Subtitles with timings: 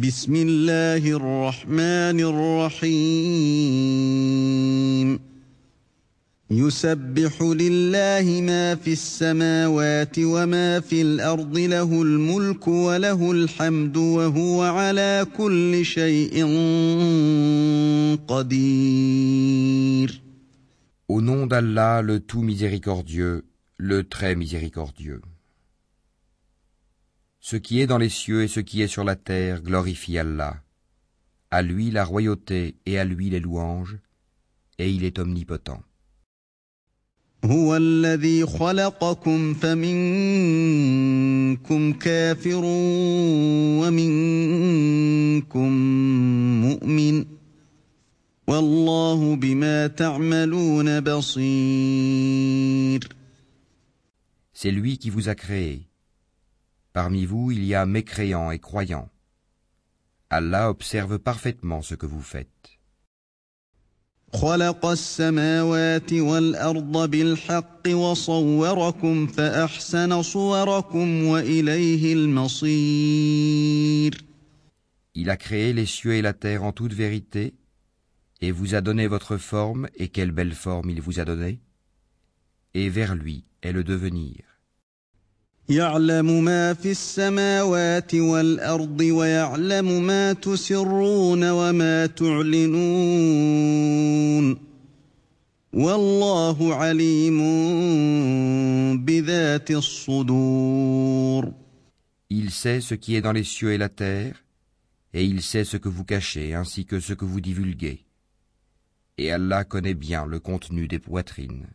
[0.00, 2.20] بسم الله الرحمن
[2.80, 3.20] الرحيم
[6.50, 15.84] يسبح لله ما في السماوات وما في الأرض له الملك وله الحمد وهو على كل
[15.84, 16.44] شيء
[18.28, 20.20] قدير
[21.08, 23.44] Au nom d'Allah, le tout miséricordieux,
[23.78, 25.22] le très miséricordieux.
[27.45, 30.61] Ce qui est dans les cieux et ce qui est sur la terre glorifie Allah.
[31.49, 33.97] À lui la royauté et à lui les louanges,
[34.77, 35.83] et il est omnipotent.
[37.45, 39.93] هو الذي خلقكم فمنكم
[41.93, 42.61] كافر
[43.81, 45.71] ومنكم
[46.61, 47.25] مؤمن
[48.47, 52.99] والله بما تعملون بصير
[54.53, 55.87] C'est lui qui vous a créé.
[56.95, 59.09] Parmi vous, il y a mécréants et croyants.
[60.29, 62.79] Allah observe parfaitement ce que vous faites.
[64.33, 73.51] خلق السماوات والأرض بالحق وصوركم فأحسن صوركم وإليه المصير
[75.13, 77.53] Il a créé les cieux et la terre en toute vérité,
[78.39, 81.59] et vous a donné votre forme, et quelle belle forme il vous a donnée,
[82.73, 84.54] et vers lui est le devenir.
[85.71, 93.51] يعلم ما في السماوات والأرض ويعلم ما تسرون وما تعلنون
[95.73, 97.39] والله عليم
[99.05, 101.53] بذات الصدور
[102.29, 104.45] Il sait ce qui est dans les cieux et la terre,
[105.13, 108.05] et il sait ce que vous cachez ainsi que ce que vous divulguez.
[109.17, 111.67] Et Allah connaît bien le contenu des poitrines.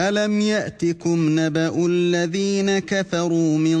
[0.00, 3.80] ألم يأتكم نبأ الذين كفروا من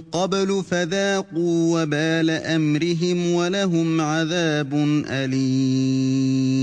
[0.00, 4.74] قبل فذاقوا وبال أمرهم ولهم عذاب
[5.06, 6.60] أليم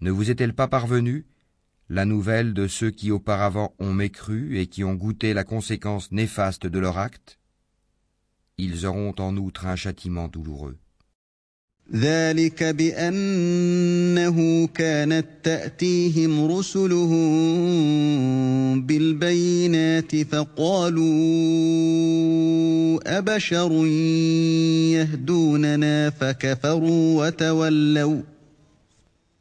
[0.00, 1.24] Ne vous est-elle pas parvenue
[1.88, 6.66] la nouvelle de ceux qui auparavant ont mécru et qui ont goûté la conséquence néfaste
[6.66, 7.38] de leur acte
[8.58, 10.76] Ils auront en outre un châtiment douloureux.
[11.95, 17.21] ذلك بأنه كانت تأتيهم رسلهم
[18.85, 21.09] بالبينات فقالوا
[23.17, 23.85] أبشر
[24.95, 28.21] يهدوننا فكفروا وتولوا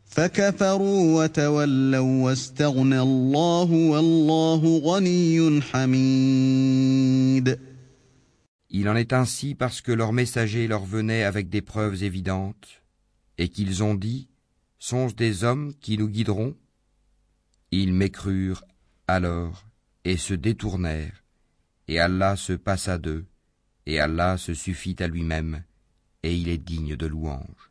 [0.06, 7.58] فكفروا وتولوا واستغنى الله والله غني حميد
[8.69, 12.81] Il en est ainsi parce que leurs messagers leur venaient avec des preuves évidentes,
[13.37, 14.29] et qu'ils ont dit,
[14.79, 16.55] Sont-ce des hommes qui nous guideront
[17.71, 18.63] Ils m'écrurent
[19.07, 19.65] alors
[20.05, 21.23] et se détournèrent,
[21.87, 23.25] et Allah se passa d'eux,
[23.85, 25.63] et Allah se suffit à lui-même,
[26.23, 27.69] et il est digne de louange.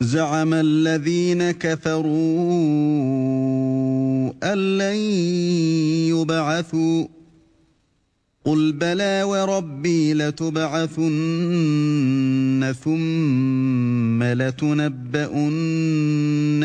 [0.00, 2.04] زعم الذين كفروا
[4.42, 4.96] أن لن
[6.12, 7.06] يبعثوا
[8.46, 11.12] قل بلى وربي لتبعثن
[12.84, 15.52] ثم لتنبؤن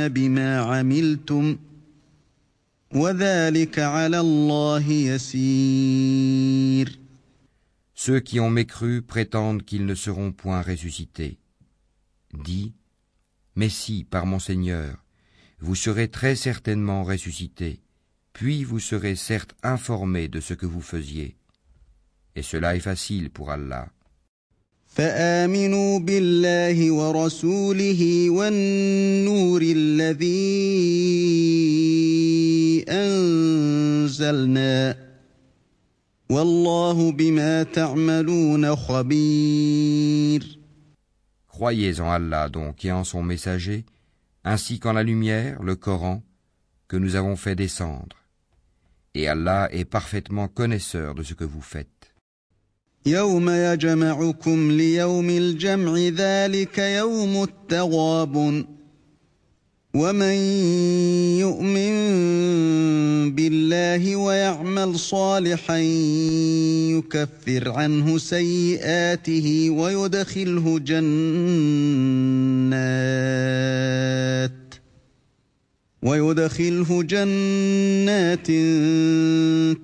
[0.08, 1.58] بما عملتم
[2.96, 6.22] وذلك على الله يسير
[7.96, 11.38] Ceux qui ont mécru prétendent qu'ils ne seront point ressuscités.
[12.34, 12.74] Dis,
[13.56, 15.06] mais si, par mon Seigneur,
[15.60, 17.80] vous serez très certainement ressuscités,
[18.34, 21.36] puis vous serez certes informés de ce que vous faisiez.
[22.36, 23.88] Et cela est facile pour Allah.
[24.92, 30.42] فآمنوا بالله ورسوله والنور الذي
[32.90, 34.98] أنزلنا
[36.30, 40.58] والله بما تعملون خبير
[41.48, 43.86] Croyez en Allah donc et en son messager,
[44.44, 46.24] ainsi qu'en la lumière, le Coran,
[46.88, 48.18] que nous avons fait descendre.
[49.14, 51.95] Et Allah est parfaitement connaisseur de ce que vous faites.
[53.07, 58.65] يوم يجمعكم ليوم الجمع ذلك يوم التغاب
[59.95, 60.35] ومن
[61.41, 61.97] يؤمن
[63.35, 65.79] بالله ويعمل صالحا
[66.99, 71.47] يكفر عنه سيئاته ويدخله جنات.
[76.02, 78.48] ويدخله جنات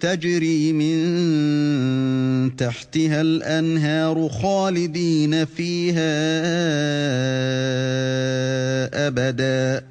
[0.02, 0.98] تجري من
[2.56, 6.18] تحتها الانهار خالدين فيها
[9.08, 9.86] ابدا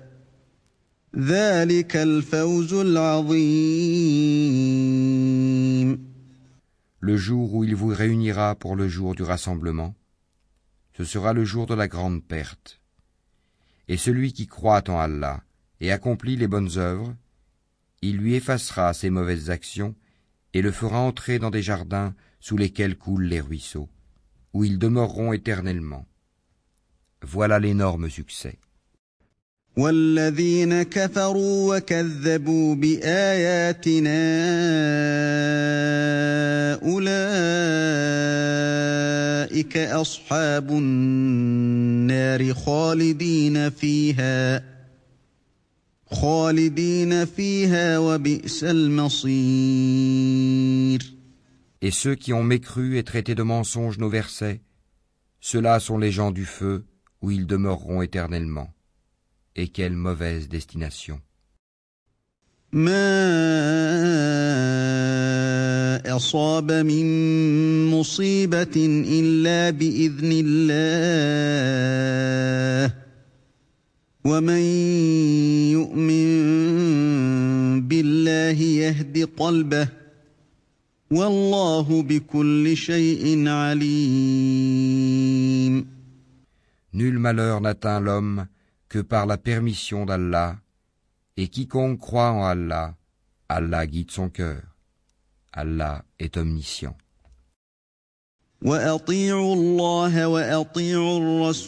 [1.17, 4.17] ذلك الفوز العظيم
[6.99, 9.95] le jour où il vous réunira pour le jour du rassemblement,
[10.97, 12.81] ce sera le jour de la grande perte.
[13.87, 15.45] Et celui qui croit en Allah
[15.81, 17.15] et accomplit les bonnes œuvres,
[18.03, 19.95] il lui effacera ses mauvaises actions
[20.55, 23.89] et le fera entrer dans des jardins sous lesquels coulent les ruisseaux,
[24.53, 26.07] où ils demeureront éternellement.
[27.23, 28.59] Voilà l'énorme succès.
[29.77, 34.25] والذين كفروا وكذبوا باياتنا
[36.83, 37.27] اولئك
[39.77, 44.70] اصحاب النار خالدين فيها
[51.83, 54.61] Et ceux qui ont mécru et traité de mensonges nos versets,
[55.41, 56.85] ceux-là sont les gens du feu,
[57.23, 58.69] où ils demeureront éternellement.
[59.57, 61.21] Et quelle mauvaise destination.
[62.73, 63.07] ما
[66.17, 67.07] أصاب من
[67.91, 70.97] مصيبة إلا بإذن الله
[74.25, 74.61] ومن
[75.71, 76.29] يؤمن
[77.89, 79.89] بالله يهد قلبه
[81.11, 84.67] والله بكل شيء عليم
[86.97, 88.47] Nul malheur n'atteint l'homme
[88.89, 90.57] que par la permission d'Allah,
[91.37, 92.95] et quiconque croit en Allah,
[93.51, 94.63] Allah guide son cœur.
[95.53, 96.97] Allah est omniscient.
[98.67, 101.65] واطيعوا الله واطيعوا الرسول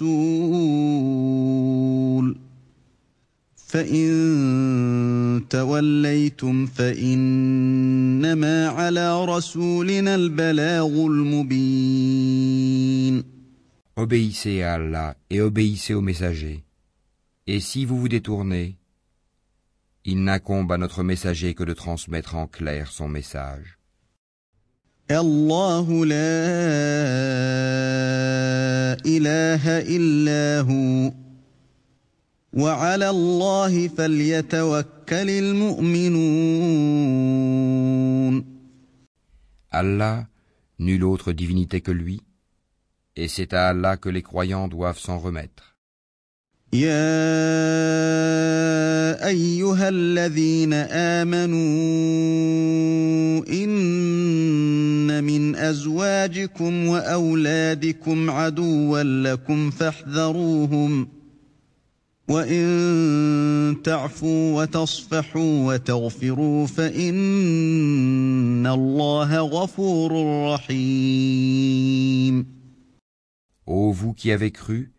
[3.57, 12.59] فان توليتم فانما على رسولنا البلاغ المبين
[13.97, 16.63] Obéissez à Allah et obéissez aux messagers.
[17.49, 18.77] Et si vous vous détournez,
[20.05, 23.77] il n'incombe à notre messager que de transmettre en clair son message.
[25.13, 26.39] الله لا
[29.07, 29.65] اله
[29.97, 31.13] الا هو
[32.53, 36.79] وعلى الله فليتوكل المؤمنون
[39.71, 40.27] Allah,
[40.79, 42.23] nulle autre divinité que lui,
[43.17, 45.72] et c'est à Allah que les croyants doivent s'en remettre.
[46.74, 46.90] يا
[49.28, 50.74] ايها الذين
[51.24, 61.08] امنوا ان من ازواجكم واولادكم عدوا لكم فاحذروهم
[62.28, 70.12] وان تعفوا وتصفحوا وتغفروا فان الله غفور
[70.54, 72.46] رحيم.
[73.66, 74.92] Ô vous qui avez cru,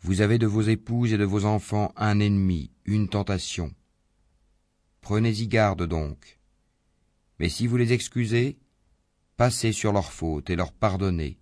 [0.00, 3.72] vous avez de vos épouses et de vos enfants un ennemi, une tentation.
[5.00, 6.38] Prenez-y garde donc.
[7.38, 8.58] Mais si vous les excusez,
[9.36, 11.38] passez sur leurs fautes et leur pardonnez.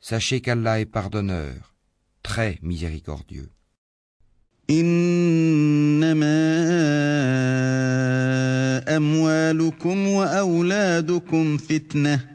[0.00, 1.74] Sachez qu'Allah est pardonneur,
[2.22, 3.50] très miséricordieux.
[4.70, 6.24] انما
[8.96, 12.34] اموالكم واولادكم فتنه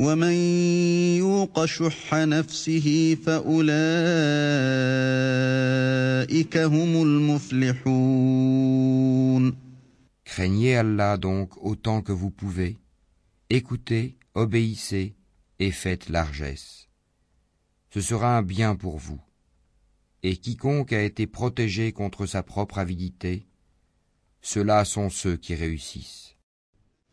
[0.00, 0.32] ومن
[1.16, 3.66] يوق شح نفسه فاولئك
[6.56, 8.42] هم المفلحون
[10.24, 12.78] Craignez Allah donc autant que vous pouvez,
[13.50, 15.14] écoutez, obéissez
[15.58, 16.88] et faites largesse.
[17.90, 19.20] Ce sera un bien pour vous.
[20.22, 23.46] Et quiconque a été protégé contre sa propre avidité,
[24.40, 26.35] ceux-là sont ceux qui réussissent.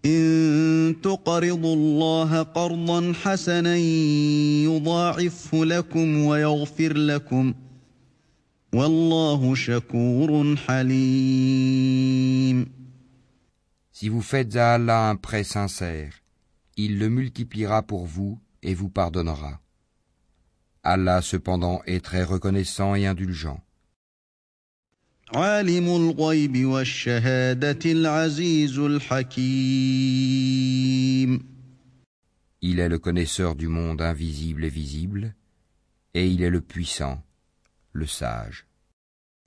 [0.06, 3.76] إن تقرضوا الله قرضا حسنا
[4.64, 7.54] يضاعفه لكم ويغفر لكم
[8.74, 11.80] والله شكور حليم
[13.92, 16.14] Si vous faites à Allah un prêt sincère,
[16.78, 19.60] il le multipliera pour vous et vous pardonnera.
[20.84, 23.60] Allah cependant est très reconnaissant et indulgent.
[25.34, 30.30] عالم الغيب والشهادة العزيز الحكيم
[32.62, 35.34] Il est le connaisseur du monde invisible et visible,
[36.14, 37.24] et il est le puissant,
[37.94, 38.66] le sage.